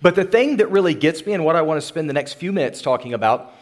But 0.00 0.14
the 0.14 0.24
thing 0.24 0.58
that 0.58 0.70
really 0.70 0.94
gets 0.94 1.26
me 1.26 1.32
and 1.32 1.44
what 1.44 1.56
I 1.56 1.62
want 1.62 1.80
to 1.80 1.86
spend 1.86 2.08
the 2.08 2.14
next 2.14 2.34
few 2.34 2.52
minutes 2.52 2.82
talking 2.82 3.14
about 3.14 3.52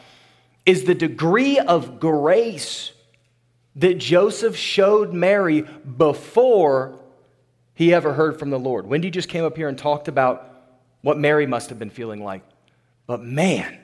is 0.64 0.84
the 0.84 0.94
degree 0.94 1.58
of 1.58 2.00
grace 2.00 2.92
that 3.76 3.98
Joseph 3.98 4.57
showed 4.57 5.12
Mary 5.12 5.62
before 5.62 6.99
he 7.75 7.92
ever 7.94 8.12
heard 8.12 8.38
from 8.38 8.50
the 8.50 8.59
Lord. 8.59 8.86
Wendy 8.86 9.11
just 9.11 9.29
came 9.29 9.45
up 9.45 9.57
here 9.57 9.68
and 9.68 9.79
talked 9.79 10.09
about 10.09 10.50
what 11.02 11.18
Mary 11.18 11.46
must 11.46 11.68
have 11.68 11.79
been 11.79 11.91
feeling 11.91 12.25
like. 12.25 12.43
But 13.07 13.23
man, 13.23 13.79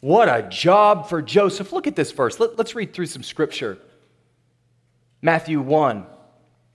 what 0.00 0.28
a 0.28 0.48
job 0.48 1.08
for 1.08 1.22
Joseph. 1.22 1.72
Look 1.72 1.86
at 1.86 1.96
this 1.96 2.12
verse. 2.12 2.38
Let, 2.38 2.58
us 2.58 2.74
read 2.74 2.92
through 2.92 3.06
some 3.06 3.22
scripture. 3.22 3.78
Matthew 5.22 5.60
1, 5.60 6.06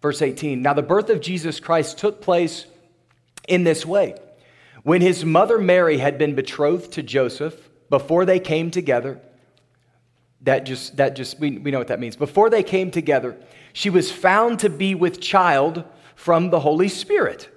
verse 0.01 0.21
18. 0.21 0.61
Now, 0.61 0.73
the 0.73 0.81
birth 0.81 1.09
of 1.09 1.21
Jesus 1.21 1.59
Christ 1.59 1.97
took 1.97 2.21
place 2.21 2.65
in 3.47 3.63
this 3.63 3.85
way. 3.85 4.15
When 4.85 5.01
his 5.01 5.25
mother 5.25 5.57
Mary 5.57 5.97
had 5.97 6.19
been 6.19 6.35
betrothed 6.35 6.91
to 6.91 7.01
Joseph, 7.01 7.71
before 7.89 8.23
they 8.23 8.39
came 8.39 8.69
together, 8.69 9.19
that 10.41 10.63
just, 10.63 10.97
that 10.97 11.15
just 11.15 11.39
we, 11.39 11.57
we 11.57 11.71
know 11.71 11.79
what 11.79 11.87
that 11.87 11.99
means. 11.99 12.15
Before 12.15 12.51
they 12.51 12.61
came 12.61 12.91
together, 12.91 13.35
she 13.73 13.89
was 13.89 14.11
found 14.11 14.59
to 14.59 14.69
be 14.69 14.93
with 14.93 15.19
child 15.19 15.83
from 16.13 16.51
the 16.51 16.59
Holy 16.59 16.87
Spirit. 16.87 17.49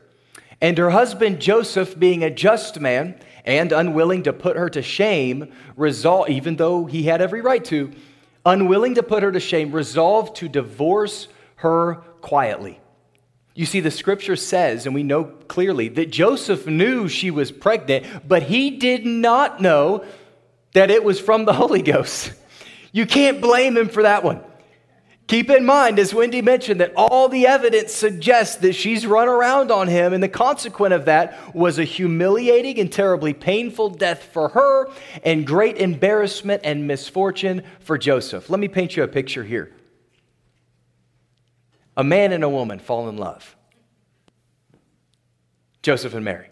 And 0.62 0.78
her 0.78 0.88
husband 0.88 1.38
Joseph, 1.38 1.98
being 1.98 2.24
a 2.24 2.30
just 2.30 2.80
man 2.80 3.20
and 3.44 3.72
unwilling 3.72 4.22
to 4.22 4.32
put 4.32 4.56
her 4.56 4.70
to 4.70 4.80
shame, 4.80 5.52
resolved, 5.76 6.30
even 6.30 6.56
though 6.56 6.86
he 6.86 7.02
had 7.02 7.20
every 7.20 7.42
right 7.42 7.64
to, 7.66 7.92
unwilling 8.46 8.94
to 8.94 9.02
put 9.02 9.22
her 9.22 9.32
to 9.32 9.40
shame, 9.40 9.70
resolved 9.72 10.34
to 10.36 10.48
divorce 10.48 11.28
her 11.56 11.96
quietly. 12.22 12.80
You 13.58 13.66
see, 13.66 13.80
the 13.80 13.90
scripture 13.90 14.36
says, 14.36 14.86
and 14.86 14.94
we 14.94 15.02
know 15.02 15.24
clearly, 15.24 15.88
that 15.88 16.12
Joseph 16.12 16.68
knew 16.68 17.08
she 17.08 17.32
was 17.32 17.50
pregnant, 17.50 18.06
but 18.28 18.44
he 18.44 18.70
did 18.70 19.04
not 19.04 19.60
know 19.60 20.04
that 20.74 20.92
it 20.92 21.02
was 21.02 21.18
from 21.18 21.44
the 21.44 21.52
Holy 21.52 21.82
Ghost. 21.82 22.30
You 22.92 23.04
can't 23.04 23.40
blame 23.40 23.76
him 23.76 23.88
for 23.88 24.04
that 24.04 24.22
one. 24.22 24.42
Keep 25.26 25.50
in 25.50 25.66
mind, 25.66 25.98
as 25.98 26.14
Wendy 26.14 26.40
mentioned, 26.40 26.80
that 26.80 26.92
all 26.94 27.28
the 27.28 27.48
evidence 27.48 27.92
suggests 27.92 28.58
that 28.58 28.74
she's 28.74 29.04
run 29.04 29.26
around 29.26 29.72
on 29.72 29.88
him, 29.88 30.12
and 30.12 30.22
the 30.22 30.28
consequence 30.28 30.94
of 30.94 31.06
that 31.06 31.52
was 31.52 31.80
a 31.80 31.84
humiliating 31.84 32.78
and 32.78 32.92
terribly 32.92 33.34
painful 33.34 33.90
death 33.90 34.22
for 34.32 34.50
her, 34.50 34.88
and 35.24 35.44
great 35.44 35.78
embarrassment 35.78 36.60
and 36.62 36.86
misfortune 36.86 37.64
for 37.80 37.98
Joseph. 37.98 38.48
Let 38.48 38.60
me 38.60 38.68
paint 38.68 38.96
you 38.96 39.02
a 39.02 39.08
picture 39.08 39.42
here. 39.42 39.72
A 41.96 42.04
man 42.04 42.30
and 42.30 42.44
a 42.44 42.48
woman 42.48 42.78
fall 42.78 43.08
in 43.08 43.16
love. 43.16 43.56
Joseph 45.88 46.12
and 46.12 46.22
Mary. 46.22 46.50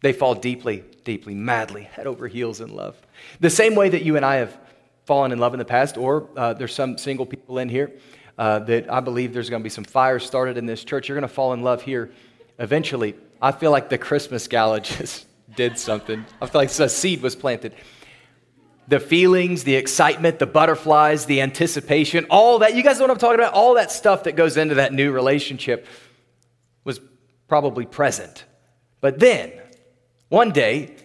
They 0.00 0.14
fall 0.14 0.34
deeply, 0.34 0.84
deeply, 1.04 1.34
madly, 1.34 1.82
head 1.82 2.06
over 2.06 2.26
heels 2.26 2.62
in 2.62 2.74
love. 2.74 2.96
The 3.38 3.50
same 3.50 3.74
way 3.74 3.90
that 3.90 4.04
you 4.04 4.16
and 4.16 4.24
I 4.24 4.36
have 4.36 4.58
fallen 5.04 5.32
in 5.32 5.38
love 5.38 5.52
in 5.52 5.58
the 5.58 5.66
past, 5.66 5.98
or 5.98 6.30
uh, 6.34 6.54
there's 6.54 6.74
some 6.74 6.96
single 6.96 7.26
people 7.26 7.58
in 7.58 7.68
here 7.68 7.92
uh, 8.38 8.60
that 8.60 8.90
I 8.90 9.00
believe 9.00 9.34
there's 9.34 9.50
going 9.50 9.60
to 9.60 9.64
be 9.64 9.68
some 9.68 9.84
fire 9.84 10.18
started 10.18 10.56
in 10.56 10.64
this 10.64 10.82
church. 10.82 11.10
You're 11.10 11.18
going 11.18 11.28
to 11.28 11.34
fall 11.34 11.52
in 11.52 11.60
love 11.60 11.82
here 11.82 12.10
eventually. 12.58 13.16
I 13.42 13.52
feel 13.52 13.70
like 13.70 13.90
the 13.90 13.98
Christmas 13.98 14.48
gala 14.48 14.80
just 14.96 15.26
did 15.54 15.78
something. 15.78 16.24
I 16.40 16.46
feel 16.46 16.62
like 16.62 16.70
a 16.70 16.88
seed 16.88 17.20
was 17.20 17.36
planted. 17.36 17.74
The 18.88 18.98
feelings, 18.98 19.64
the 19.64 19.74
excitement, 19.74 20.38
the 20.38 20.46
butterflies, 20.46 21.26
the 21.26 21.42
anticipation, 21.42 22.24
all 22.30 22.60
that. 22.60 22.74
You 22.74 22.82
guys 22.82 22.98
know 22.98 23.04
what 23.04 23.10
I'm 23.10 23.18
talking 23.18 23.40
about? 23.40 23.52
All 23.52 23.74
that 23.74 23.92
stuff 23.92 24.24
that 24.24 24.36
goes 24.36 24.56
into 24.56 24.76
that 24.76 24.94
new 24.94 25.12
relationship 25.12 25.86
was 26.82 26.98
probably 27.46 27.84
present. 27.84 28.46
But 29.00 29.18
then, 29.18 29.52
one 30.28 30.52
day, 30.52 30.96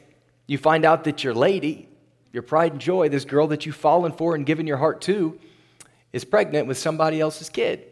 you 0.47 0.57
find 0.57 0.85
out 0.85 1.05
that 1.05 1.23
your 1.23 1.33
lady 1.33 1.89
your 2.35 2.43
pride 2.43 2.73
and 2.73 2.81
joy, 2.81 3.07
this 3.07 3.23
girl 3.23 3.47
that 3.47 3.65
you've 3.65 3.77
fallen 3.77 4.11
for 4.11 4.35
and 4.35 4.45
given 4.45 4.67
your 4.67 4.75
heart 4.75 4.99
to, 5.03 5.39
is 6.11 6.25
pregnant 6.25 6.67
with 6.67 6.77
somebody 6.77 7.21
else's 7.21 7.47
kid. 7.47 7.85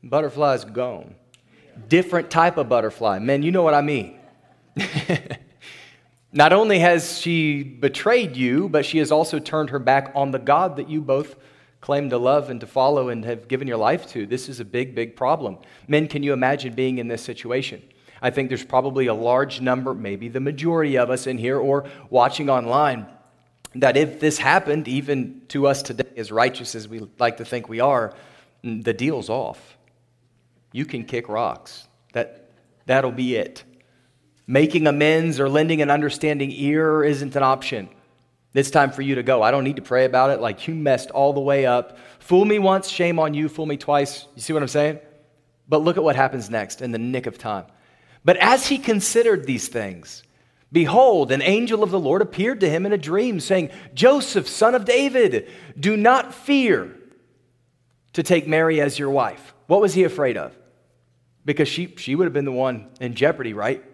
Butterfly's 0.00 0.64
gone. 0.64 1.16
Different 1.88 2.30
type 2.30 2.56
of 2.56 2.68
butterfly. 2.68 3.18
Men, 3.18 3.42
you 3.42 3.50
know 3.50 3.64
what 3.64 3.74
I 3.74 3.82
mean. 3.82 4.16
Not 6.32 6.52
only 6.52 6.78
has 6.78 7.18
she 7.18 7.64
betrayed 7.64 8.36
you, 8.36 8.68
but 8.68 8.86
she 8.86 8.98
has 8.98 9.10
also 9.10 9.40
turned 9.40 9.70
her 9.70 9.80
back 9.80 10.12
on 10.14 10.30
the 10.30 10.38
God 10.38 10.76
that 10.76 10.88
you 10.88 11.00
both 11.00 11.34
claim 11.86 12.10
to 12.10 12.18
love 12.18 12.50
and 12.50 12.58
to 12.58 12.66
follow 12.66 13.10
and 13.10 13.24
have 13.24 13.46
given 13.46 13.68
your 13.68 13.76
life 13.76 14.08
to. 14.08 14.26
This 14.26 14.48
is 14.48 14.58
a 14.58 14.64
big, 14.64 14.92
big 14.92 15.14
problem. 15.14 15.56
Men, 15.86 16.08
can 16.08 16.24
you 16.24 16.32
imagine 16.32 16.74
being 16.74 16.98
in 16.98 17.06
this 17.06 17.22
situation? 17.22 17.80
I 18.20 18.30
think 18.30 18.48
there's 18.48 18.64
probably 18.64 19.06
a 19.06 19.14
large 19.14 19.60
number, 19.60 19.94
maybe 19.94 20.26
the 20.26 20.40
majority 20.40 20.98
of 20.98 21.10
us 21.10 21.28
in 21.28 21.38
here 21.38 21.60
or 21.60 21.88
watching 22.10 22.50
online, 22.50 23.06
that 23.76 23.96
if 23.96 24.18
this 24.18 24.36
happened, 24.36 24.88
even 24.88 25.42
to 25.46 25.68
us 25.68 25.80
today, 25.80 26.08
as 26.16 26.32
righteous 26.32 26.74
as 26.74 26.88
we 26.88 27.06
like 27.20 27.36
to 27.36 27.44
think 27.44 27.68
we 27.68 27.78
are, 27.78 28.12
mm, 28.64 28.82
the 28.82 28.92
deal's 28.92 29.30
off. 29.30 29.78
You 30.72 30.86
can 30.86 31.04
kick 31.04 31.28
rocks. 31.28 31.86
That, 32.14 32.50
that'll 32.86 33.12
be 33.12 33.36
it. 33.36 33.62
Making 34.48 34.88
amends 34.88 35.38
or 35.38 35.48
lending 35.48 35.82
an 35.82 35.90
understanding 35.92 36.50
ear 36.50 37.04
isn't 37.04 37.36
an 37.36 37.44
option. 37.44 37.90
It's 38.56 38.70
time 38.70 38.90
for 38.90 39.02
you 39.02 39.16
to 39.16 39.22
go. 39.22 39.42
I 39.42 39.50
don't 39.50 39.64
need 39.64 39.76
to 39.76 39.82
pray 39.82 40.06
about 40.06 40.30
it. 40.30 40.40
Like 40.40 40.66
you 40.66 40.74
messed 40.74 41.10
all 41.10 41.34
the 41.34 41.40
way 41.40 41.66
up. 41.66 41.98
Fool 42.20 42.46
me 42.46 42.58
once, 42.58 42.88
shame 42.88 43.18
on 43.18 43.34
you. 43.34 43.50
Fool 43.50 43.66
me 43.66 43.76
twice. 43.76 44.26
You 44.34 44.40
see 44.40 44.54
what 44.54 44.62
I'm 44.62 44.68
saying? 44.68 44.98
But 45.68 45.82
look 45.82 45.98
at 45.98 46.02
what 46.02 46.16
happens 46.16 46.48
next 46.48 46.80
in 46.80 46.90
the 46.90 46.98
nick 46.98 47.26
of 47.26 47.36
time. 47.36 47.66
But 48.24 48.38
as 48.38 48.66
he 48.66 48.78
considered 48.78 49.46
these 49.46 49.68
things, 49.68 50.22
behold, 50.72 51.32
an 51.32 51.42
angel 51.42 51.82
of 51.82 51.90
the 51.90 52.00
Lord 52.00 52.22
appeared 52.22 52.60
to 52.60 52.70
him 52.70 52.86
in 52.86 52.94
a 52.94 52.98
dream, 52.98 53.40
saying, 53.40 53.70
Joseph, 53.92 54.48
son 54.48 54.74
of 54.74 54.86
David, 54.86 55.50
do 55.78 55.94
not 55.94 56.32
fear 56.32 56.96
to 58.14 58.22
take 58.22 58.48
Mary 58.48 58.80
as 58.80 58.98
your 58.98 59.10
wife. 59.10 59.52
What 59.66 59.82
was 59.82 59.92
he 59.92 60.04
afraid 60.04 60.38
of? 60.38 60.56
Because 61.44 61.68
she, 61.68 61.94
she 61.96 62.14
would 62.14 62.24
have 62.24 62.32
been 62.32 62.46
the 62.46 62.52
one 62.52 62.88
in 63.00 63.14
jeopardy, 63.14 63.52
right? 63.52 63.84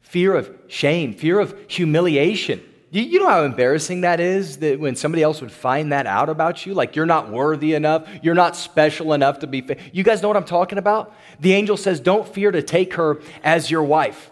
Fear 0.00 0.36
of 0.36 0.56
shame, 0.68 1.12
fear 1.12 1.40
of 1.40 1.58
humiliation. 1.66 2.62
You 3.00 3.18
know 3.18 3.28
how 3.28 3.42
embarrassing 3.42 4.02
that 4.02 4.20
is 4.20 4.58
that 4.58 4.78
when 4.78 4.94
somebody 4.94 5.20
else 5.20 5.40
would 5.40 5.50
find 5.50 5.90
that 5.90 6.06
out 6.06 6.28
about 6.28 6.64
you? 6.64 6.74
Like 6.74 6.94
you're 6.94 7.06
not 7.06 7.28
worthy 7.28 7.74
enough, 7.74 8.08
you're 8.22 8.36
not 8.36 8.54
special 8.54 9.12
enough 9.14 9.40
to 9.40 9.48
be. 9.48 9.62
Fa- 9.62 9.76
you 9.92 10.04
guys 10.04 10.22
know 10.22 10.28
what 10.28 10.36
I'm 10.36 10.44
talking 10.44 10.78
about? 10.78 11.12
The 11.40 11.54
angel 11.54 11.76
says, 11.76 11.98
Don't 11.98 12.28
fear 12.28 12.52
to 12.52 12.62
take 12.62 12.94
her 12.94 13.20
as 13.42 13.68
your 13.68 13.82
wife. 13.82 14.30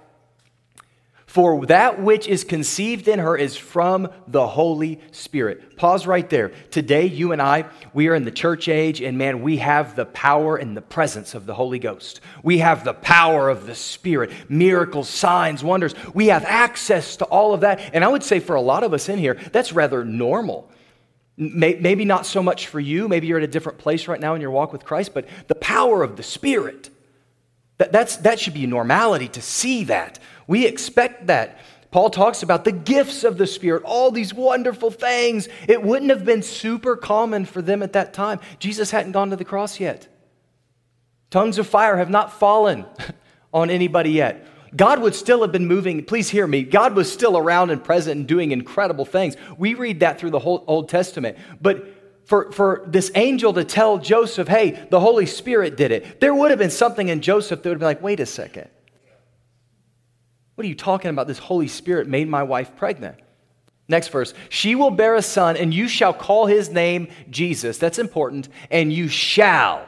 For 1.33 1.65
that 1.65 1.99
which 1.99 2.29
is 2.29 2.45
conceived 2.45 3.09
in 3.09 3.19
her 3.19 3.35
is 3.35 3.57
from 3.57 4.11
the 4.29 4.47
Holy 4.47 5.01
Spirit. 5.13 5.79
Pause 5.79 6.07
right 6.07 6.29
there. 6.29 6.51
Today, 6.71 7.07
you 7.07 7.33
and 7.33 7.41
I, 7.41 7.65
we 7.95 8.09
are 8.09 8.15
in 8.15 8.27
the 8.27 8.31
church 8.31 8.69
age, 8.69 9.01
and 9.01 9.17
man, 9.17 9.41
we 9.41 9.57
have 9.57 9.97
the 9.97 10.05
power 10.05 10.59
and 10.59 10.77
the 10.77 10.83
presence 10.83 11.35
of 11.35 11.47
the 11.47 11.55
Holy 11.55 11.79
Ghost. 11.79 12.21
We 12.43 12.59
have 12.59 12.85
the 12.85 12.93
power 12.93 13.49
of 13.49 13.65
the 13.65 13.75
Spirit, 13.75 14.31
miracles, 14.51 15.09
signs, 15.09 15.65
wonders. 15.65 15.95
We 16.13 16.27
have 16.27 16.45
access 16.45 17.17
to 17.17 17.25
all 17.25 17.55
of 17.55 17.63
that. 17.63 17.81
And 17.95 18.05
I 18.05 18.09
would 18.09 18.23
say 18.23 18.39
for 18.39 18.55
a 18.55 18.61
lot 18.61 18.85
of 18.85 18.93
us 18.93 19.09
in 19.09 19.19
here, 19.19 19.39
that's 19.53 19.73
rather 19.73 20.05
normal. 20.05 20.71
Maybe 21.39 22.05
not 22.05 22.27
so 22.27 22.43
much 22.43 22.67
for 22.67 22.79
you. 22.79 23.09
Maybe 23.09 23.27
you're 23.27 23.39
at 23.39 23.45
a 23.45 23.47
different 23.47 23.79
place 23.79 24.07
right 24.07 24.21
now 24.21 24.35
in 24.35 24.43
your 24.43 24.51
walk 24.51 24.71
with 24.71 24.85
Christ, 24.85 25.15
but 25.15 25.27
the 25.49 25.55
power 25.55 26.03
of 26.03 26.19
the 26.19 26.23
Spirit. 26.23 26.91
That, 27.79 27.93
that's, 27.93 28.17
that 28.19 28.39
should 28.39 28.55
be 28.55 28.65
a 28.65 28.69
normality 28.69 29.29
to 29.29 29.43
see 29.43 29.85
that. 29.85 30.19
We 30.47 30.67
expect 30.67 31.27
that. 31.29 31.59
Paul 31.91 32.09
talks 32.09 32.43
about 32.43 32.65
the 32.65 32.73
gifts 32.73 33.23
of 33.23 33.37
the 33.37 33.47
Spirit, 33.47 33.83
all 33.85 34.11
these 34.11 34.33
wonderful 34.33 34.91
things. 34.91 35.49
It 35.69 35.83
wouldn't 35.83 36.11
have 36.11 36.25
been 36.25 36.43
super 36.43 36.97
common 36.97 37.45
for 37.45 37.61
them 37.61 37.83
at 37.83 37.93
that 37.93 38.15
time. 38.15 38.41
Jesus 38.59 38.91
hadn't 38.91 39.13
gone 39.13 39.31
to 39.31 39.37
the 39.37 39.45
cross 39.45 39.79
yet. 39.79 40.09
Tongues 41.31 41.59
of 41.59 41.67
fire 41.67 41.99
have 41.99 42.11
not 42.11 42.33
fallen 42.33 42.87
on 43.53 43.69
anybody 43.69 44.11
yet. 44.11 44.47
God 44.75 45.01
would 45.03 45.15
still 45.15 45.43
have 45.43 45.53
been 45.53 45.67
moving. 45.67 46.03
Please 46.05 46.31
hear 46.31 46.47
me. 46.47 46.63
God 46.63 46.95
was 46.95 47.13
still 47.13 47.37
around 47.37 47.71
and 47.71 47.85
present 47.85 48.17
and 48.19 48.27
doing 48.27 48.53
incredible 48.53 49.05
things. 49.05 49.37
We 49.59 49.75
read 49.75 50.01
that 50.01 50.19
through 50.19 50.31
the 50.31 50.39
whole 50.39 50.65
Old 50.67 50.89
Testament. 50.89 51.37
But 51.61 52.02
for, 52.33 52.51
for 52.51 52.83
this 52.87 53.11
angel 53.15 53.53
to 53.53 53.63
tell 53.63 53.99
Joseph, 53.99 54.49
hey, 54.49 54.87
the 54.89 54.99
Holy 54.99 55.27
Spirit 55.27 55.77
did 55.77 55.93
it, 55.93 56.19
there 56.19 56.35
would 56.35 56.49
have 56.51 56.59
been 56.59 56.71
something 56.71 57.09
in 57.09 57.21
Joseph 57.21 57.63
that 57.63 57.69
would 57.69 57.75
have 57.75 57.81
been 57.81 57.87
like, 57.87 58.01
wait 58.01 58.21
a 58.21 58.25
second. 58.25 58.71
What 60.55 60.65
are 60.65 60.69
you 60.69 60.75
talking 60.75 61.11
about? 61.11 61.27
This 61.27 61.37
Holy 61.37 61.69
Spirit 61.69 62.09
made 62.09 62.27
my 62.31 62.43
wife 62.43 62.75
pregnant. 62.75 63.17
Next 63.87 64.09
verse. 64.09 64.33
She 64.49 64.75
will 64.75 64.91
bear 64.91 65.15
a 65.15 65.21
son, 65.21 65.59
and 65.59 65.75
you 65.75 65.89
shall 65.89 66.15
call 66.15 66.47
his 66.47 66.71
name 66.71 67.09
Jesus. 67.29 67.77
That's 67.77 67.99
important. 67.99 68.49
And 68.71 68.91
you 68.91 69.09
shall 69.09 69.87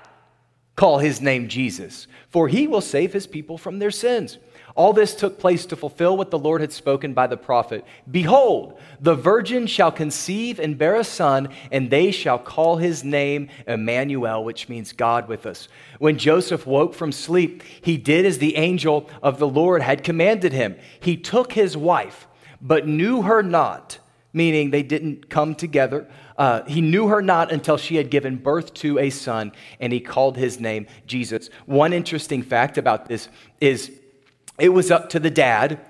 call 0.76 0.98
his 0.98 1.22
name 1.22 1.48
Jesus, 1.48 2.08
for 2.28 2.48
he 2.48 2.66
will 2.66 2.82
save 2.82 3.14
his 3.14 3.26
people 3.26 3.56
from 3.56 3.78
their 3.78 3.90
sins. 3.90 4.36
All 4.76 4.92
this 4.92 5.14
took 5.14 5.38
place 5.38 5.66
to 5.66 5.76
fulfill 5.76 6.16
what 6.16 6.32
the 6.32 6.38
Lord 6.38 6.60
had 6.60 6.72
spoken 6.72 7.14
by 7.14 7.28
the 7.28 7.36
prophet. 7.36 7.84
Behold, 8.10 8.76
the 9.00 9.14
virgin 9.14 9.68
shall 9.68 9.92
conceive 9.92 10.58
and 10.58 10.76
bear 10.76 10.96
a 10.96 11.04
son, 11.04 11.50
and 11.70 11.90
they 11.90 12.10
shall 12.10 12.40
call 12.40 12.78
his 12.78 13.04
name 13.04 13.50
Emmanuel, 13.68 14.42
which 14.42 14.68
means 14.68 14.92
God 14.92 15.28
with 15.28 15.46
us. 15.46 15.68
When 16.00 16.18
Joseph 16.18 16.66
woke 16.66 16.92
from 16.92 17.12
sleep, 17.12 17.62
he 17.80 17.96
did 17.96 18.26
as 18.26 18.38
the 18.38 18.56
angel 18.56 19.08
of 19.22 19.38
the 19.38 19.46
Lord 19.46 19.80
had 19.80 20.02
commanded 20.02 20.52
him. 20.52 20.74
He 20.98 21.16
took 21.16 21.52
his 21.52 21.76
wife, 21.76 22.26
but 22.60 22.88
knew 22.88 23.22
her 23.22 23.44
not, 23.44 23.98
meaning 24.32 24.72
they 24.72 24.82
didn't 24.82 25.30
come 25.30 25.54
together. 25.54 26.08
Uh, 26.36 26.64
he 26.64 26.80
knew 26.80 27.06
her 27.06 27.22
not 27.22 27.52
until 27.52 27.76
she 27.76 27.94
had 27.94 28.10
given 28.10 28.38
birth 28.38 28.74
to 28.74 28.98
a 28.98 29.10
son, 29.10 29.52
and 29.78 29.92
he 29.92 30.00
called 30.00 30.36
his 30.36 30.58
name 30.58 30.88
Jesus. 31.06 31.48
One 31.66 31.92
interesting 31.92 32.42
fact 32.42 32.76
about 32.76 33.06
this 33.06 33.28
is 33.60 34.00
it 34.58 34.68
was 34.68 34.90
up 34.90 35.10
to 35.10 35.20
the 35.20 35.30
dad, 35.30 35.80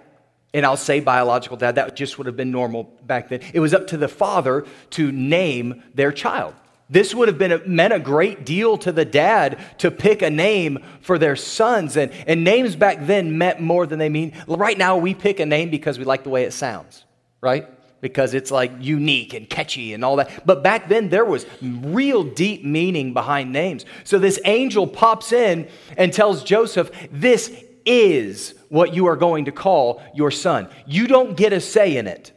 and 0.53 0.65
I'll 0.65 0.77
say 0.77 1.01
biological 1.01 1.57
dad, 1.57 1.75
that 1.75 1.97
just 1.97 2.19
would 2.19 2.27
have 2.27 2.37
been 2.37 2.51
normal 2.51 2.85
back 3.03 3.29
then. 3.29 3.41
It 3.53 3.61
was 3.61 3.75
up 3.75 3.89
to 3.89 3.97
the 3.97 4.09
father 4.09 4.65
to 4.91 5.13
name 5.13 5.83
their 5.95 6.13
child. 6.13 6.55
This 6.91 7.15
would 7.15 7.29
have 7.29 7.39
been 7.39 7.63
meant 7.67 7.95
a 7.95 7.99
great 7.99 8.45
deal 8.45 8.77
to 8.79 8.93
the 8.93 9.05
dad 9.05 9.59
to 9.79 9.91
pick 9.91 10.23
a 10.23 10.31
name 10.31 10.85
for 11.01 11.19
their 11.19 11.35
sons. 11.35 11.97
And, 11.97 12.13
and 12.27 12.45
names 12.45 12.77
back 12.77 13.07
then 13.07 13.39
meant 13.39 13.61
more 13.61 13.87
than 13.87 13.99
they 13.99 14.11
mean. 14.11 14.35
Right 14.47 14.77
now, 14.77 14.99
we 14.99 15.15
pick 15.15 15.41
a 15.41 15.47
name 15.47 15.71
because 15.71 15.99
we 15.99 16.05
like 16.05 16.25
the 16.25 16.31
way 16.31 16.45
it 16.45 16.53
sounds, 16.53 17.05
right? 17.41 17.69
because 18.05 18.35
it's 18.35 18.51
like 18.51 18.71
unique 18.81 19.33
and 19.33 19.49
catchy 19.49 19.95
and 19.95 20.05
all 20.05 20.17
that. 20.17 20.45
But 20.45 20.63
back 20.63 20.91
then, 20.91 21.09
there 21.09 21.25
was 21.25 21.47
real 21.63 22.23
deep 22.23 22.63
meaning 22.63 23.15
behind 23.15 23.51
names. 23.51 23.87
So 24.05 24.19
this 24.19 24.39
angel 24.45 24.87
pops 24.87 25.33
in 25.33 25.71
and 25.97 26.13
tells 26.13 26.45
Joseph, 26.45 26.91
This 27.11 27.65
is 27.87 28.55
what 28.69 28.95
you 28.95 29.07
are 29.07 29.17
going 29.17 29.47
to 29.47 29.53
call 29.53 30.03
your 30.15 30.31
son. 30.31 30.69
You 30.87 31.07
don't 31.07 31.37
get 31.37 31.53
a 31.53 31.61
say 31.61 31.97
in 31.97 32.07
it. 32.07 32.33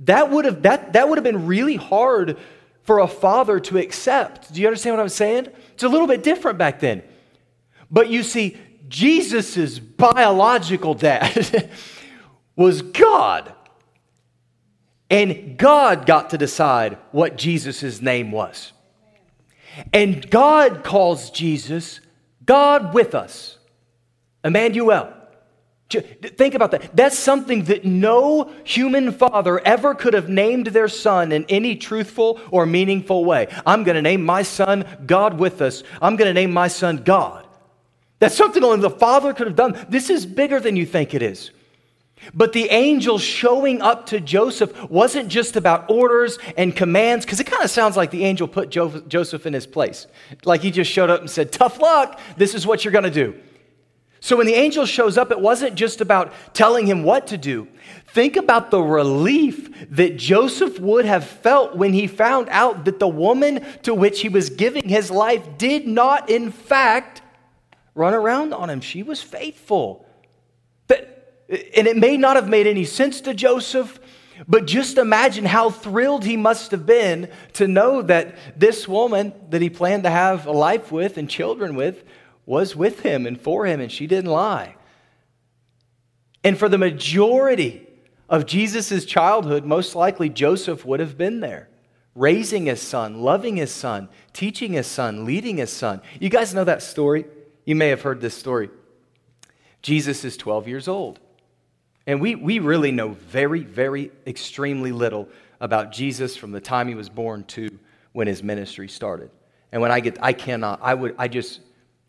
That 0.00 0.30
would 0.30 0.44
have, 0.44 0.62
that, 0.62 0.92
that 0.94 1.08
would 1.08 1.18
have 1.18 1.24
been 1.24 1.46
really 1.46 1.76
hard 1.76 2.36
for 2.82 2.98
a 2.98 3.08
father 3.08 3.60
to 3.60 3.78
accept. 3.78 4.52
Do 4.52 4.60
you 4.60 4.66
understand 4.66 4.96
what 4.96 5.02
I'm 5.02 5.08
saying? 5.08 5.48
It's 5.72 5.82
a 5.82 5.88
little 5.88 6.06
bit 6.06 6.22
different 6.22 6.58
back 6.58 6.80
then. 6.80 7.02
But 7.90 8.08
you 8.10 8.22
see, 8.22 8.56
Jesus' 8.88 9.78
biological 9.78 10.94
dad 10.94 11.70
was 12.56 12.82
God. 12.82 13.54
And 15.10 15.56
God 15.56 16.06
got 16.06 16.30
to 16.30 16.38
decide 16.38 16.98
what 17.12 17.36
Jesus' 17.36 18.00
name 18.02 18.32
was. 18.32 18.72
And 19.92 20.28
God 20.30 20.84
calls 20.84 21.30
Jesus 21.30 22.00
God 22.44 22.94
with 22.94 23.14
us, 23.14 23.58
Emmanuel. 24.44 25.12
Think 25.90 26.54
about 26.54 26.70
that. 26.72 26.96
That's 26.96 27.18
something 27.18 27.64
that 27.64 27.84
no 27.84 28.50
human 28.64 29.12
father 29.12 29.60
ever 29.60 29.94
could 29.94 30.14
have 30.14 30.28
named 30.28 30.68
their 30.68 30.88
son 30.88 31.30
in 31.30 31.44
any 31.48 31.76
truthful 31.76 32.40
or 32.50 32.66
meaningful 32.66 33.24
way. 33.24 33.48
I'm 33.64 33.84
going 33.84 33.96
to 33.96 34.02
name 34.02 34.24
my 34.24 34.42
son 34.42 34.84
God 35.06 35.38
with 35.38 35.60
us. 35.60 35.82
I'm 36.02 36.16
going 36.16 36.28
to 36.28 36.34
name 36.34 36.52
my 36.52 36.68
son 36.68 37.02
God. 37.04 37.46
That's 38.18 38.34
something 38.34 38.64
only 38.64 38.80
the 38.80 38.90
father 38.90 39.32
could 39.34 39.46
have 39.46 39.56
done. 39.56 39.86
This 39.88 40.10
is 40.10 40.24
bigger 40.24 40.58
than 40.58 40.76
you 40.76 40.86
think 40.86 41.14
it 41.14 41.22
is. 41.22 41.50
But 42.32 42.54
the 42.54 42.70
angel 42.70 43.18
showing 43.18 43.82
up 43.82 44.06
to 44.06 44.20
Joseph 44.20 44.88
wasn't 44.90 45.28
just 45.28 45.56
about 45.56 45.90
orders 45.90 46.38
and 46.56 46.74
commands, 46.74 47.26
because 47.26 47.40
it 47.40 47.44
kind 47.44 47.62
of 47.62 47.70
sounds 47.70 47.96
like 47.96 48.10
the 48.10 48.24
angel 48.24 48.48
put 48.48 48.70
Joseph 48.70 49.46
in 49.46 49.52
his 49.52 49.66
place. 49.66 50.06
Like 50.44 50.62
he 50.62 50.70
just 50.70 50.90
showed 50.90 51.10
up 51.10 51.20
and 51.20 51.30
said, 51.30 51.52
Tough 51.52 51.78
luck, 51.78 52.18
this 52.36 52.54
is 52.54 52.66
what 52.66 52.84
you're 52.84 52.92
going 52.92 53.04
to 53.04 53.10
do. 53.10 53.38
So 54.24 54.38
when 54.38 54.46
the 54.46 54.54
angel 54.54 54.86
shows 54.86 55.18
up, 55.18 55.30
it 55.30 55.38
wasn't 55.38 55.74
just 55.74 56.00
about 56.00 56.32
telling 56.54 56.86
him 56.86 57.02
what 57.02 57.26
to 57.26 57.36
do. 57.36 57.68
Think 58.06 58.36
about 58.36 58.70
the 58.70 58.80
relief 58.80 59.68
that 59.90 60.16
Joseph 60.16 60.80
would 60.80 61.04
have 61.04 61.26
felt 61.26 61.76
when 61.76 61.92
he 61.92 62.06
found 62.06 62.48
out 62.48 62.86
that 62.86 62.98
the 62.98 63.06
woman 63.06 63.62
to 63.82 63.92
which 63.92 64.22
he 64.22 64.30
was 64.30 64.48
giving 64.48 64.88
his 64.88 65.10
life 65.10 65.58
did 65.58 65.86
not, 65.86 66.30
in 66.30 66.50
fact, 66.50 67.20
run 67.94 68.14
around 68.14 68.54
on 68.54 68.70
him. 68.70 68.80
She 68.80 69.02
was 69.02 69.20
faithful. 69.20 70.06
And 70.88 71.86
it 71.86 71.98
may 71.98 72.16
not 72.16 72.36
have 72.36 72.48
made 72.48 72.66
any 72.66 72.86
sense 72.86 73.20
to 73.20 73.34
Joseph, 73.34 74.00
but 74.48 74.66
just 74.66 74.96
imagine 74.96 75.44
how 75.44 75.68
thrilled 75.68 76.24
he 76.24 76.38
must 76.38 76.70
have 76.70 76.86
been 76.86 77.28
to 77.52 77.68
know 77.68 78.00
that 78.00 78.36
this 78.58 78.88
woman 78.88 79.34
that 79.50 79.60
he 79.60 79.68
planned 79.68 80.04
to 80.04 80.10
have 80.10 80.46
a 80.46 80.52
life 80.52 80.90
with 80.90 81.18
and 81.18 81.28
children 81.28 81.74
with 81.76 82.04
was 82.46 82.76
with 82.76 83.00
him 83.00 83.26
and 83.26 83.40
for 83.40 83.66
him, 83.66 83.80
and 83.80 83.90
she 83.90 84.06
didn't 84.06 84.30
lie. 84.30 84.76
And 86.42 86.58
for 86.58 86.68
the 86.68 86.78
majority 86.78 87.86
of 88.28 88.46
Jesus' 88.46 89.04
childhood, 89.04 89.64
most 89.64 89.94
likely 89.94 90.28
Joseph 90.28 90.84
would 90.84 91.00
have 91.00 91.16
been 91.16 91.40
there, 91.40 91.68
raising 92.14 92.66
his 92.66 92.82
son, 92.82 93.20
loving 93.22 93.56
his 93.56 93.72
son, 93.72 94.08
teaching 94.32 94.72
his 94.72 94.86
son, 94.86 95.24
leading 95.24 95.56
his 95.56 95.70
son. 95.70 96.02
You 96.20 96.28
guys 96.28 96.54
know 96.54 96.64
that 96.64 96.82
story? 96.82 97.24
You 97.64 97.74
may 97.76 97.88
have 97.88 98.02
heard 98.02 98.20
this 98.20 98.36
story. 98.36 98.70
Jesus 99.80 100.24
is 100.24 100.36
12 100.36 100.68
years 100.68 100.88
old. 100.88 101.20
And 102.06 102.20
we, 102.20 102.34
we 102.34 102.58
really 102.58 102.92
know 102.92 103.10
very, 103.10 103.60
very 103.60 104.10
extremely 104.26 104.92
little 104.92 105.28
about 105.60 105.92
Jesus 105.92 106.36
from 106.36 106.52
the 106.52 106.60
time 106.60 106.88
he 106.88 106.94
was 106.94 107.08
born 107.08 107.44
to 107.44 107.78
when 108.12 108.26
his 108.26 108.42
ministry 108.42 108.88
started. 108.88 109.30
And 109.72 109.80
when 109.80 109.90
I 109.90 110.00
get, 110.00 110.18
I 110.22 110.34
cannot, 110.34 110.80
I 110.82 110.94
would, 110.94 111.14
I 111.18 111.28
just, 111.28 111.60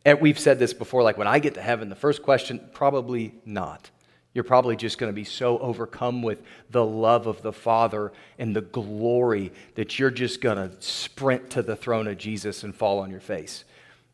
Eh, 0.05 0.13
we've 0.13 0.39
said 0.39 0.59
this 0.59 0.73
before, 0.73 1.01
like 1.01 1.17
when 1.17 1.27
I 1.27 1.39
get 1.39 1.55
to 1.55 1.61
heaven, 1.61 1.89
the 1.89 1.95
first 1.95 2.21
question, 2.21 2.61
probably 2.73 3.33
not. 3.43 3.89
You're 4.33 4.43
probably 4.43 4.75
just 4.75 4.97
going 4.97 5.09
to 5.11 5.15
be 5.15 5.23
so 5.23 5.57
overcome 5.59 6.21
with 6.21 6.43
the 6.69 6.85
love 6.85 7.25
of 7.25 7.41
the 7.41 7.53
Father 7.53 8.11
and 8.37 8.55
the 8.55 8.61
glory 8.61 9.51
that 9.75 9.97
you're 9.97 10.11
just 10.11 10.41
going 10.41 10.57
to 10.57 10.71
sprint 10.81 11.51
to 11.51 11.63
the 11.63 11.75
throne 11.75 12.07
of 12.07 12.17
Jesus 12.17 12.63
and 12.63 12.75
fall 12.75 12.99
on 12.99 13.09
your 13.09 13.21
face. 13.21 13.63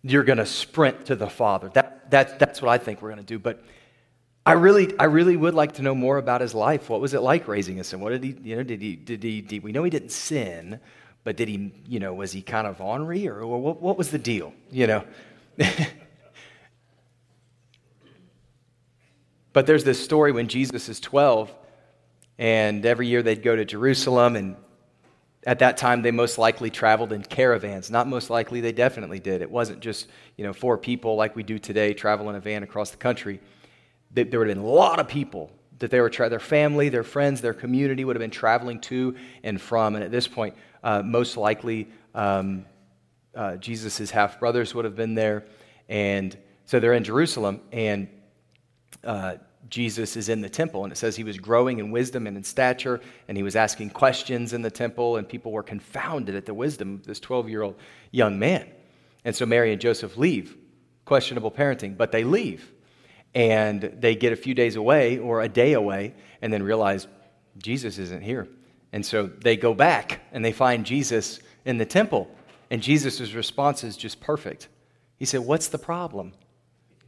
You're 0.03 0.23
going 0.23 0.37
to 0.37 0.45
sprint 0.45 1.07
to 1.07 1.15
the 1.15 1.29
Father. 1.29 1.69
That, 1.73 2.09
that, 2.11 2.39
that's 2.39 2.61
what 2.61 2.69
I 2.69 2.77
think 2.77 3.01
we're 3.01 3.09
going 3.09 3.25
to 3.25 3.25
do. 3.25 3.39
But 3.39 3.63
I 4.45 4.53
really, 4.53 4.97
I 4.99 5.05
really 5.05 5.35
would 5.35 5.55
like 5.55 5.73
to 5.73 5.81
know 5.81 5.95
more 5.95 6.17
about 6.17 6.41
his 6.41 6.53
life. 6.53 6.87
What 6.89 7.01
was 7.01 7.13
it 7.13 7.21
like 7.21 7.47
raising 7.47 7.79
a 7.79 7.83
son? 7.83 7.99
What 7.99 8.11
did 8.11 8.23
he, 8.23 8.35
you 8.43 8.55
know, 8.55 8.63
did 8.63 8.81
he, 8.81 8.95
did 8.95 9.23
he, 9.23 9.41
did, 9.41 9.63
we 9.63 9.71
know 9.71 9.83
he 9.83 9.89
didn't 9.89 10.11
sin, 10.11 10.79
but 11.23 11.35
did 11.35 11.47
he, 11.47 11.71
you 11.87 11.99
know, 11.99 12.13
was 12.13 12.31
he 12.31 12.43
kind 12.43 12.67
of 12.67 12.79
ornery 12.79 13.27
or, 13.27 13.41
or 13.41 13.59
what, 13.59 13.81
what 13.81 13.97
was 13.97 14.11
the 14.11 14.19
deal, 14.19 14.53
you 14.71 14.85
know? 14.87 15.03
but 19.53 19.65
there's 19.65 19.83
this 19.83 20.03
story 20.03 20.31
when 20.31 20.47
Jesus 20.47 20.89
is 20.89 20.99
12, 20.99 21.53
and 22.37 22.85
every 22.85 23.07
year 23.07 23.23
they'd 23.23 23.43
go 23.43 23.55
to 23.55 23.65
Jerusalem, 23.65 24.35
and 24.35 24.55
at 25.45 25.59
that 25.59 25.77
time 25.77 26.01
they 26.01 26.11
most 26.11 26.37
likely 26.37 26.69
traveled 26.69 27.11
in 27.13 27.23
caravans. 27.23 27.89
Not 27.91 28.07
most 28.07 28.29
likely, 28.29 28.61
they 28.61 28.71
definitely 28.71 29.19
did. 29.19 29.41
It 29.41 29.49
wasn't 29.51 29.79
just, 29.79 30.07
you 30.37 30.43
know, 30.43 30.53
four 30.53 30.77
people 30.77 31.15
like 31.15 31.35
we 31.35 31.43
do 31.43 31.59
today 31.59 31.93
travel 31.93 32.29
in 32.29 32.35
a 32.35 32.39
van 32.39 32.63
across 32.63 32.91
the 32.91 32.97
country 32.97 33.39
there 34.13 34.39
would 34.39 34.47
have 34.47 34.57
been 34.57 34.63
a 34.63 34.67
lot 34.67 34.99
of 34.99 35.07
people 35.07 35.51
that 35.79 35.89
they 35.89 35.99
were 35.99 36.09
tra- 36.09 36.29
their 36.29 36.39
family, 36.39 36.89
their 36.89 37.03
friends, 37.03 37.41
their 37.41 37.53
community 37.53 38.05
would 38.05 38.15
have 38.15 38.21
been 38.21 38.29
traveling 38.29 38.79
to 38.79 39.15
and 39.43 39.59
from. 39.59 39.95
And 39.95 40.03
at 40.03 40.11
this 40.11 40.27
point, 40.27 40.55
uh, 40.83 41.01
most 41.01 41.37
likely, 41.37 41.87
um, 42.13 42.65
uh, 43.35 43.55
Jesus' 43.57 44.11
half 44.11 44.39
brothers 44.39 44.73
would 44.75 44.85
have 44.85 44.95
been 44.95 45.15
there. 45.15 45.45
And 45.89 46.37
so 46.65 46.79
they're 46.79 46.93
in 46.93 47.03
Jerusalem, 47.03 47.61
and 47.71 48.07
uh, 49.03 49.35
Jesus 49.69 50.15
is 50.15 50.29
in 50.29 50.41
the 50.41 50.49
temple. 50.49 50.83
And 50.83 50.91
it 50.91 50.95
says 50.95 51.15
he 51.15 51.23
was 51.23 51.37
growing 51.37 51.79
in 51.79 51.91
wisdom 51.91 52.27
and 52.27 52.37
in 52.37 52.43
stature, 52.43 53.01
and 53.27 53.37
he 53.37 53.43
was 53.43 53.55
asking 53.55 53.91
questions 53.91 54.53
in 54.53 54.61
the 54.61 54.71
temple, 54.71 55.17
and 55.17 55.27
people 55.27 55.51
were 55.51 55.63
confounded 55.63 56.35
at 56.35 56.45
the 56.45 56.53
wisdom 56.53 56.95
of 56.95 57.05
this 57.05 57.19
12 57.19 57.49
year 57.49 57.61
old 57.61 57.75
young 58.11 58.39
man. 58.39 58.69
And 59.25 59.35
so 59.35 59.45
Mary 59.45 59.71
and 59.71 59.81
Joseph 59.81 60.17
leave. 60.17 60.57
Questionable 61.05 61.51
parenting, 61.51 61.97
but 61.97 62.11
they 62.11 62.23
leave 62.23 62.71
and 63.33 63.81
they 63.99 64.15
get 64.15 64.33
a 64.33 64.35
few 64.35 64.53
days 64.53 64.75
away 64.75 65.17
or 65.17 65.41
a 65.41 65.49
day 65.49 65.73
away 65.73 66.13
and 66.41 66.51
then 66.51 66.63
realize 66.63 67.07
Jesus 67.57 67.97
isn't 67.97 68.21
here. 68.21 68.47
And 68.91 69.05
so 69.05 69.27
they 69.27 69.55
go 69.55 69.73
back 69.73 70.21
and 70.31 70.43
they 70.43 70.51
find 70.51 70.85
Jesus 70.85 71.39
in 71.65 71.77
the 71.77 71.85
temple. 71.85 72.29
And 72.71 72.81
Jesus' 72.81 73.33
response 73.33 73.83
is 73.83 73.97
just 73.97 74.21
perfect. 74.21 74.69
He 75.19 75.25
said, 75.25 75.41
What's 75.41 75.67
the 75.67 75.77
problem? 75.77 76.31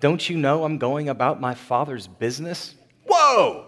Don't 0.01 0.29
you 0.29 0.37
know 0.37 0.65
I'm 0.65 0.77
going 0.77 1.07
about 1.07 1.39
my 1.39 1.55
father's 1.55 2.05
business? 2.05 2.75
Whoa! 3.07 3.65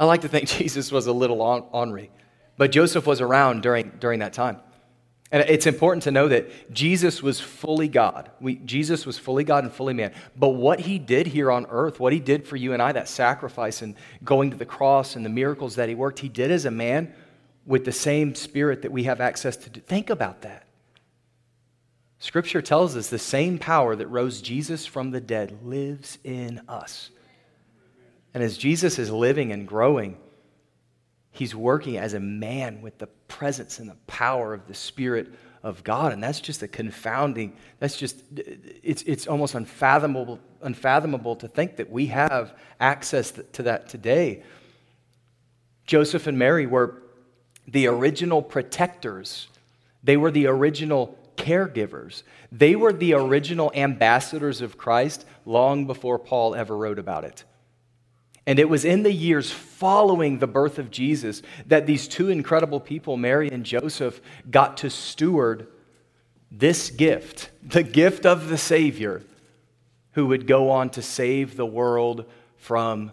I 0.00 0.04
like 0.04 0.22
to 0.22 0.28
think 0.28 0.48
Jesus 0.58 0.90
was 0.90 1.06
a 1.06 1.12
little 1.12 1.40
ornery, 1.40 2.10
but 2.56 2.72
Joseph 2.72 3.06
was 3.06 3.20
around 3.20 3.62
during, 3.62 3.92
during 4.00 4.18
that 4.18 4.32
time. 4.32 4.58
And 5.30 5.44
it's 5.48 5.66
important 5.66 6.04
to 6.04 6.10
know 6.10 6.26
that 6.26 6.72
Jesus 6.72 7.22
was 7.22 7.38
fully 7.38 7.86
God. 7.86 8.30
We, 8.40 8.56
Jesus 8.56 9.06
was 9.06 9.18
fully 9.18 9.44
God 9.44 9.62
and 9.62 9.72
fully 9.72 9.92
man. 9.92 10.12
But 10.34 10.50
what 10.50 10.80
he 10.80 10.98
did 10.98 11.26
here 11.26 11.52
on 11.52 11.66
earth, 11.66 12.00
what 12.00 12.14
he 12.14 12.18
did 12.18 12.48
for 12.48 12.56
you 12.56 12.72
and 12.72 12.80
I, 12.80 12.92
that 12.92 13.08
sacrifice 13.08 13.82
and 13.82 13.94
going 14.24 14.50
to 14.50 14.56
the 14.56 14.64
cross 14.64 15.16
and 15.16 15.24
the 15.24 15.30
miracles 15.30 15.76
that 15.76 15.88
he 15.88 15.94
worked, 15.94 16.18
he 16.18 16.30
did 16.30 16.50
as 16.50 16.64
a 16.64 16.70
man 16.70 17.12
with 17.68 17.84
the 17.84 17.92
same 17.92 18.34
spirit 18.34 18.80
that 18.80 18.90
we 18.90 19.04
have 19.04 19.20
access 19.20 19.54
to 19.54 19.68
do. 19.68 19.78
Think 19.78 20.08
about 20.08 20.40
that. 20.40 20.66
Scripture 22.18 22.62
tells 22.62 22.96
us 22.96 23.08
the 23.08 23.18
same 23.18 23.58
power 23.58 23.94
that 23.94 24.06
rose 24.06 24.40
Jesus 24.40 24.86
from 24.86 25.10
the 25.10 25.20
dead 25.20 25.58
lives 25.62 26.16
in 26.24 26.62
us. 26.66 27.10
And 28.32 28.42
as 28.42 28.56
Jesus 28.56 28.98
is 28.98 29.10
living 29.10 29.52
and 29.52 29.68
growing, 29.68 30.16
he's 31.30 31.54
working 31.54 31.98
as 31.98 32.14
a 32.14 32.20
man 32.20 32.80
with 32.80 32.96
the 32.96 33.06
presence 33.28 33.78
and 33.78 33.90
the 33.90 33.96
power 34.06 34.54
of 34.54 34.66
the 34.66 34.74
Spirit 34.74 35.28
of 35.62 35.84
God. 35.84 36.14
And 36.14 36.24
that's 36.24 36.40
just 36.40 36.62
a 36.62 36.68
confounding, 36.68 37.54
that's 37.80 37.98
just, 37.98 38.22
it's, 38.82 39.02
it's 39.02 39.26
almost 39.26 39.54
unfathomable, 39.54 40.40
unfathomable 40.62 41.36
to 41.36 41.48
think 41.48 41.76
that 41.76 41.90
we 41.90 42.06
have 42.06 42.54
access 42.80 43.30
to 43.52 43.62
that 43.64 43.90
today. 43.90 44.42
Joseph 45.84 46.26
and 46.26 46.38
Mary 46.38 46.66
were 46.66 47.02
the 47.68 47.86
original 47.86 48.42
protectors, 48.42 49.48
they 50.02 50.16
were 50.16 50.30
the 50.30 50.46
original 50.46 51.18
caregivers. 51.36 52.22
They 52.50 52.74
were 52.74 52.92
the 52.92 53.14
original 53.14 53.70
ambassadors 53.74 54.60
of 54.60 54.76
Christ 54.76 55.24
long 55.46 55.86
before 55.86 56.18
Paul 56.18 56.54
ever 56.54 56.76
wrote 56.76 56.98
about 56.98 57.24
it. 57.24 57.44
And 58.46 58.58
it 58.58 58.68
was 58.68 58.84
in 58.84 59.02
the 59.02 59.12
years 59.12 59.50
following 59.50 60.38
the 60.38 60.46
birth 60.46 60.78
of 60.78 60.90
Jesus 60.90 61.42
that 61.66 61.86
these 61.86 62.08
two 62.08 62.30
incredible 62.30 62.80
people, 62.80 63.16
Mary 63.16 63.50
and 63.50 63.64
Joseph, 63.64 64.20
got 64.50 64.78
to 64.78 64.90
steward 64.90 65.68
this 66.50 66.88
gift, 66.88 67.50
the 67.62 67.82
gift 67.82 68.24
of 68.24 68.48
the 68.48 68.56
Savior, 68.56 69.22
who 70.12 70.26
would 70.28 70.46
go 70.46 70.70
on 70.70 70.88
to 70.90 71.02
save 71.02 71.56
the 71.56 71.66
world 71.66 72.24
from 72.56 73.12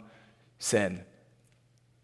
sin. 0.58 1.04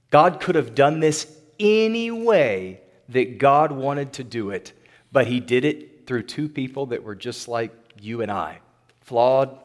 God 0.09 0.41
could 0.41 0.55
have 0.55 0.75
done 0.75 0.99
this 0.99 1.40
any 1.61 2.11
way 2.11 2.81
that 3.09 3.37
God 3.37 3.71
wanted 3.71 4.13
to 4.13 4.23
do 4.23 4.49
it, 4.49 4.73
but 5.11 5.27
He 5.27 5.39
did 5.39 5.63
it 5.63 6.07
through 6.07 6.23
two 6.23 6.49
people 6.49 6.87
that 6.87 7.03
were 7.03 7.15
just 7.15 7.47
like 7.47 7.71
you 8.01 8.21
and 8.21 8.31
I 8.31 8.59
flawed, 9.01 9.57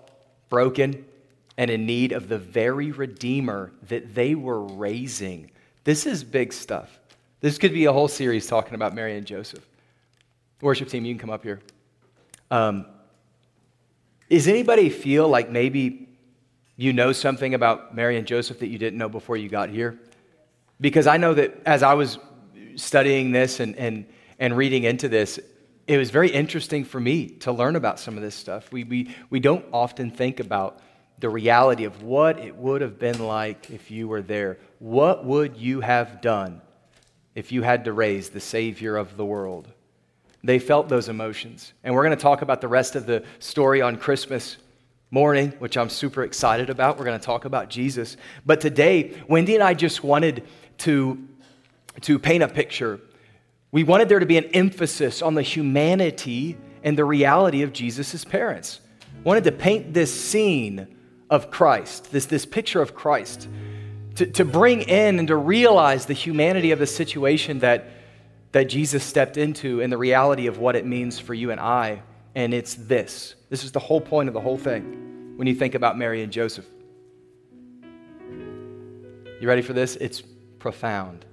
broken, 0.49 1.05
and 1.57 1.71
in 1.71 1.87
need 1.87 2.13
of 2.13 2.29
the 2.29 2.39
very 2.39 2.91
Redeemer 2.91 3.73
that 3.89 4.15
they 4.15 4.35
were 4.35 4.61
raising. 4.61 5.51
This 5.85 6.05
is 6.05 6.25
big 6.25 6.53
stuff. 6.53 6.99
This 7.41 7.59
could 7.59 7.73
be 7.73 7.85
a 7.85 7.93
whole 7.93 8.09
series 8.09 8.47
talking 8.47 8.75
about 8.75 8.95
Mary 8.95 9.17
and 9.17 9.27
Joseph. 9.27 9.65
Worship 10.61 10.89
team, 10.89 11.05
you 11.05 11.15
can 11.15 11.21
come 11.21 11.31
up 11.31 11.45
here. 11.45 11.61
Um, 12.51 12.87
does 14.29 14.49
anybody 14.49 14.91
feel 14.91 15.29
like 15.29 15.51
maybe 15.51 16.09
you 16.77 16.93
know 16.93 17.13
something 17.13 17.55
about 17.55 17.95
Mary 17.95 18.17
and 18.17 18.27
Joseph 18.27 18.59
that 18.59 18.69
you 18.69 18.79
didn't 18.79 18.99
know 18.99 19.09
before 19.09 19.37
you 19.37 19.49
got 19.49 19.71
here? 19.71 19.99
Because 20.81 21.07
I 21.07 21.17
know 21.17 21.35
that 21.35 21.61
as 21.65 21.83
I 21.83 21.95
was 21.95 22.19
studying 22.77 23.33
this 23.33 23.61
and, 23.61 23.77
and, 23.77 24.07
and 24.39 24.57
reading 24.57 24.85
into 24.85 25.09
this, 25.09 25.41
it 25.87 25.99
was 25.99 26.11
very 26.11 26.29
interesting 26.29 26.85
for 26.85 27.01
me 27.01 27.29
to 27.29 27.53
learn 27.53 27.77
about 27.77 28.01
some 28.01 28.17
of 28.17 28.23
this 28.23 28.35
stuff. 28.35 28.73
We, 28.73 28.85
we, 28.85 29.15
we 29.31 29.41
don't 29.41 29.65
often 29.73 30.11
think 30.11 30.41
about 30.41 30.81
the 31.19 31.29
reality 31.29 31.85
of 31.85 32.03
what 32.03 32.39
it 32.39 32.55
would 32.57 32.83
have 32.83 32.99
been 32.99 33.19
like 33.19 33.71
if 33.71 33.91
you 33.91 34.09
were 34.09 34.23
there. 34.23 34.59
What 34.79 35.25
would 35.25 35.57
you 35.57 35.81
have 35.81 36.21
done 36.21 36.61
if 37.35 37.53
you 37.53 37.63
had 37.63 37.85
to 37.85 37.93
raise 37.93 38.31
the 38.31 38.41
Savior 38.41 38.97
of 38.97 39.17
the 39.17 39.25
world? 39.25 39.69
They 40.45 40.59
felt 40.59 40.89
those 40.89 41.09
emotions. 41.09 41.73
And 41.83 41.95
we're 41.95 42.05
going 42.05 42.17
to 42.17 42.23
talk 42.23 42.43
about 42.43 42.61
the 42.61 42.69
rest 42.69 42.97
of 42.97 43.07
the 43.07 43.25
story 43.39 43.81
on 43.81 43.97
Christmas 43.97 44.59
morning, 45.11 45.53
which 45.59 45.77
I'm 45.77 45.89
super 45.89 46.25
excited 46.25 46.69
about. 46.69 46.99
We're 46.99 47.05
going 47.05 47.19
to 47.19 47.25
talk 47.25 47.45
about 47.45 47.71
Jesus. 47.71 48.17
But 48.45 48.61
today, 48.61 49.15
Wendy 49.29 49.55
and 49.55 49.65
I 49.65 49.73
just 49.75 50.05
wanted 50.05 50.45
to, 50.79 51.27
to 52.03 52.19
paint 52.19 52.43
a 52.43 52.49
picture. 52.49 53.01
We 53.73 53.85
wanted 53.85 54.09
there 54.09 54.19
to 54.19 54.27
be 54.27 54.39
an 54.39 54.45
emphasis 54.47 55.23
on 55.23 55.35
the 55.35 55.43
humanity 55.43 56.57
and 56.83 56.97
the 56.97 57.05
reality 57.05 57.63
of 57.63 57.73
Jesus' 57.73 58.25
parents. 58.25 58.81
Wanted 59.25 59.45
to 59.45 59.53
paint 59.53 59.93
this 59.93 60.19
scene 60.19 60.87
of 61.29 61.51
Christ, 61.51 62.13
this, 62.13 62.27
this 62.27 62.47
picture 62.47 62.81
of 62.81 62.95
Christ, 62.95 63.49
to, 64.17 64.27
to 64.27 64.45
bring 64.45 64.83
in 64.83 65.19
and 65.19 65.29
to 65.29 65.37
realize 65.37 66.07
the 66.07 66.15
humanity 66.15 66.71
of 66.71 66.79
the 66.79 66.87
situation 66.87 67.59
that, 67.59 67.89
that 68.53 68.65
Jesus 68.65 69.03
stepped 69.03 69.37
into 69.37 69.81
and 69.81 69.93
the 69.93 69.99
reality 69.99 70.47
of 70.47 70.59
what 70.59 70.77
it 70.77 70.87
means 70.87 71.19
for 71.19 71.35
you 71.35 71.51
and 71.51 71.61
I. 71.61 72.03
And 72.35 72.55
it's 72.55 72.75
this. 72.75 73.35
This 73.51 73.65
is 73.65 73.73
the 73.73 73.81
whole 73.81 74.01
point 74.01 74.29
of 74.29 74.35
the 74.35 74.41
whole 74.41 74.59
thing 74.59 75.35
when 75.37 75.47
you 75.47 75.55
think 75.55 75.75
about 75.75 75.99
Mary 75.99 76.23
and 76.23 76.33
Joseph. 76.33 76.67
You 79.41 79.49
ready 79.49 79.63
for 79.63 79.73
this? 79.73 79.97
It's 79.97 80.23
profound. 80.67 81.25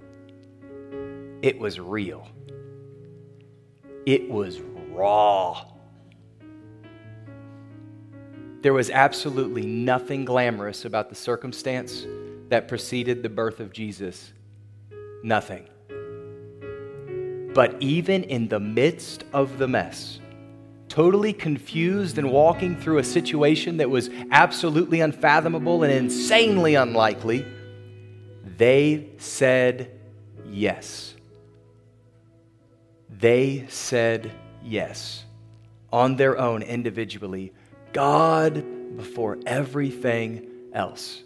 It 1.42 1.58
was 1.58 1.80
real. 1.80 2.28
It 4.06 4.30
was 4.30 4.62
raw. 4.92 5.66
There 8.62 8.74
was 8.74 8.92
absolutely 8.92 9.66
nothing 9.66 10.24
glamorous 10.24 10.86
about 10.86 11.10
the 11.10 11.16
circumstance 11.16 12.06
that 12.50 12.68
preceded 12.68 13.24
the 13.24 13.30
birth 13.30 13.60
of 13.60 13.74
Jesus. 13.74 14.34
Nothing. 15.24 15.68
But 17.56 17.75
even 17.80 18.25
in 18.25 18.50
the 18.50 18.60
midst 18.60 19.24
of 19.34 19.58
the 19.58 19.68
mess, 19.68 20.20
totally 20.90 21.34
confused 21.34 22.20
and 22.20 22.32
walking 22.32 22.80
through 22.80 23.00
a 23.00 23.04
situation 23.04 23.78
that 23.78 23.90
was 23.90 24.12
absolutely 24.30 25.00
unfathomable 25.00 25.82
and 25.82 25.92
insanely 25.92 26.75
unlikely, 26.75 27.44
they 28.63 29.10
said 29.17 29.91
yes. 30.50 31.15
They 33.10 33.65
said 33.67 34.32
yes 34.63 35.25
on 35.91 36.15
their 36.15 36.39
own 36.39 36.62
individually 36.62 37.51
God 37.91 38.63
before 38.96 39.38
everything 39.46 40.48
else 40.72 41.22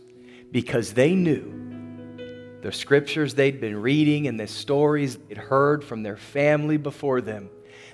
because 0.49 0.93
they 0.93 1.13
knew 1.13 2.57
the 2.63 2.71
scriptures 2.71 3.35
they'd 3.35 3.61
been 3.61 3.83
reading 3.83 4.25
and 4.27 4.39
the 4.39 4.47
stories 4.47 5.17
they'd 5.17 5.37
heard 5.37 5.83
from 5.83 6.01
their 6.01 6.17
family 6.17 6.77
before 6.77 7.21
them 7.21 7.51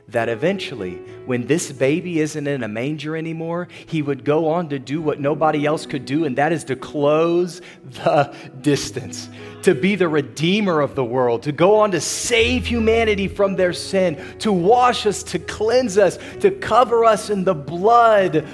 that 0.09 0.27
eventually, 0.27 0.95
when 1.25 1.47
this 1.47 1.71
baby 1.71 2.19
isn't 2.19 2.45
in 2.45 2.63
a 2.63 2.67
manger 2.67 3.15
anymore, 3.15 3.69
he 3.85 4.01
would 4.01 4.25
go 4.25 4.49
on 4.49 4.69
to 4.69 4.77
do 4.77 5.01
what 5.01 5.19
nobody 5.19 5.65
else 5.65 5.85
could 5.85 6.05
do, 6.05 6.25
and 6.25 6.37
that 6.37 6.51
is 6.51 6.65
to 6.65 6.75
close 6.75 7.61
the 7.83 8.35
distance, 8.61 9.29
to 9.61 9.73
be 9.73 9.95
the 9.95 10.07
redeemer 10.07 10.81
of 10.81 10.95
the 10.95 11.05
world, 11.05 11.43
to 11.43 11.51
go 11.53 11.79
on 11.79 11.91
to 11.91 12.01
save 12.01 12.65
humanity 12.65 13.29
from 13.29 13.55
their 13.55 13.71
sin, 13.71 14.21
to 14.39 14.51
wash 14.51 15.05
us, 15.05 15.23
to 15.23 15.39
cleanse 15.39 15.97
us, 15.97 16.17
to 16.41 16.51
cover 16.51 17.05
us 17.05 17.29
in 17.29 17.45
the 17.45 17.55
blood 17.55 18.45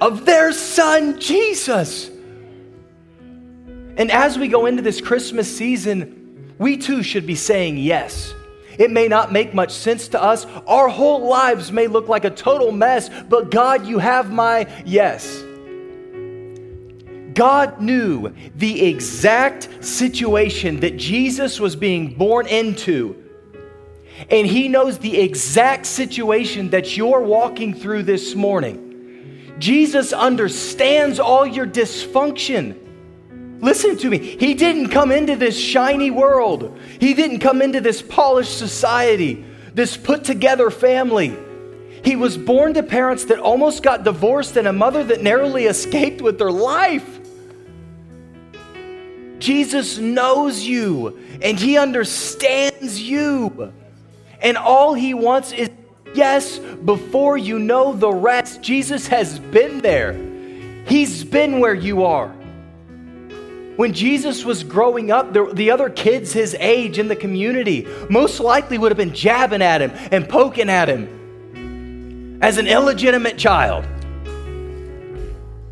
of 0.00 0.24
their 0.24 0.50
son, 0.52 1.20
Jesus. 1.20 2.10
And 3.98 4.10
as 4.10 4.38
we 4.38 4.48
go 4.48 4.66
into 4.66 4.82
this 4.82 5.00
Christmas 5.00 5.54
season, 5.54 6.54
we 6.58 6.78
too 6.78 7.02
should 7.02 7.26
be 7.26 7.34
saying 7.34 7.76
yes 7.76 8.32
it 8.78 8.90
may 8.90 9.08
not 9.08 9.32
make 9.32 9.54
much 9.54 9.72
sense 9.72 10.08
to 10.08 10.22
us. 10.22 10.46
Our 10.66 10.88
whole 10.88 11.28
lives 11.28 11.72
may 11.72 11.86
look 11.86 12.08
like 12.08 12.24
a 12.24 12.30
total 12.30 12.72
mess, 12.72 13.10
but 13.28 13.50
God, 13.50 13.86
you 13.86 13.98
have 13.98 14.30
my 14.30 14.66
yes. 14.84 15.42
God 17.34 17.82
knew 17.82 18.34
the 18.54 18.86
exact 18.86 19.84
situation 19.84 20.80
that 20.80 20.96
Jesus 20.96 21.60
was 21.60 21.76
being 21.76 22.14
born 22.14 22.46
into. 22.46 23.22
And 24.30 24.46
He 24.46 24.68
knows 24.68 24.98
the 24.98 25.20
exact 25.20 25.84
situation 25.84 26.70
that 26.70 26.96
you're 26.96 27.20
walking 27.20 27.74
through 27.74 28.04
this 28.04 28.34
morning. 28.34 29.54
Jesus 29.58 30.12
understands 30.12 31.20
all 31.20 31.46
your 31.46 31.66
dysfunction. 31.66 32.85
Listen 33.60 33.96
to 33.98 34.10
me. 34.10 34.18
He 34.18 34.54
didn't 34.54 34.90
come 34.90 35.10
into 35.10 35.36
this 35.36 35.58
shiny 35.58 36.10
world, 36.10 36.78
he 37.00 37.14
didn't 37.14 37.40
come 37.40 37.62
into 37.62 37.80
this 37.80 38.02
polished 38.02 38.58
society, 38.58 39.44
this 39.74 39.96
put 39.96 40.24
together 40.24 40.70
family. 40.70 41.36
He 42.04 42.14
was 42.14 42.38
born 42.38 42.74
to 42.74 42.84
parents 42.84 43.24
that 43.24 43.40
almost 43.40 43.82
got 43.82 44.04
divorced 44.04 44.56
and 44.56 44.68
a 44.68 44.72
mother 44.72 45.02
that 45.02 45.22
narrowly 45.22 45.64
escaped 45.64 46.22
with 46.22 46.38
their 46.38 46.52
life. 46.52 47.18
Jesus 49.40 49.98
knows 49.98 50.62
you 50.62 51.18
and 51.42 51.58
he 51.58 51.76
understands 51.76 53.02
you. 53.02 53.72
And 54.40 54.56
all 54.56 54.94
he 54.94 55.14
wants 55.14 55.52
is 55.52 55.70
yes 56.14 56.58
before 56.58 57.36
you 57.36 57.58
know 57.58 57.92
the 57.92 58.12
rest. 58.12 58.62
Jesus 58.62 59.08
has 59.08 59.38
been 59.38 59.80
there, 59.80 60.12
he's 60.86 61.24
been 61.24 61.58
where 61.58 61.74
you 61.74 62.04
are. 62.04 62.32
When 63.76 63.92
Jesus 63.92 64.44
was 64.44 64.64
growing 64.64 65.10
up, 65.10 65.34
the, 65.34 65.52
the, 65.52 65.70
other 65.70 65.90
kids 65.90 66.32
his 66.32 66.56
age 66.58 66.98
in 66.98 67.08
the 67.08 67.16
community 67.16 67.86
most 68.08 68.40
likely 68.40 68.78
would 68.78 68.90
have 68.90 68.96
been 68.96 69.14
jabbing 69.14 69.60
at 69.60 69.82
him 69.82 69.92
and 70.10 70.26
poking 70.26 70.70
at 70.70 70.88
him 70.88 72.38
as 72.40 72.56
an 72.56 72.66
illegitimate 72.66 73.36
child. 73.36 73.86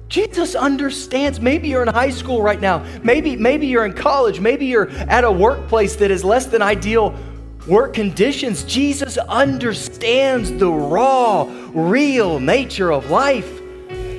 Jesus 0.09 0.55
understands. 0.55 1.41
Maybe 1.41 1.69
you're 1.69 1.83
in 1.83 1.89
high 1.89 2.11
school 2.11 2.43
right 2.43 2.61
now. 2.61 2.85
Maybe, 3.03 3.37
maybe 3.37 3.67
you're 3.67 3.87
in 3.87 3.95
college. 3.95 4.39
Maybe 4.39 4.67
you're 4.67 4.91
at 4.91 5.25
a 5.25 5.33
workplace 5.33 5.97
that 5.97 6.11
is 6.11 6.23
less 6.23 6.47
than 6.47 6.61
ideal 6.61 7.19
work 7.67 7.95
conditions. 7.95 8.65
Jesus 8.65 9.17
understands 9.17 10.53
the 10.53 10.71
raw, 10.71 11.51
real 11.73 12.39
nature 12.39 12.93
of 12.93 13.09
life. 13.11 13.63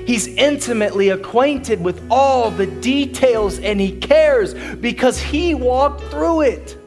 He's 0.05 0.27
intimately 0.27 1.09
acquainted 1.09 1.83
with 1.83 2.05
all 2.11 2.51
the 2.51 2.67
details 2.67 3.59
and 3.59 3.81
he 3.81 3.97
cares 3.97 4.53
because 4.75 5.19
he 5.19 5.55
walked 5.55 6.01
through 6.11 6.41
it. 6.41 6.77